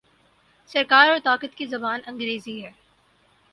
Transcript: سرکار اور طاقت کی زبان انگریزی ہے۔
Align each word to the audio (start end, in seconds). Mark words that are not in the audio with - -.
سرکار 0.69 1.09
اور 1.09 1.19
طاقت 1.23 1.55
کی 1.55 1.65
زبان 1.65 1.99
انگریزی 2.05 2.63
ہے۔ 2.65 2.71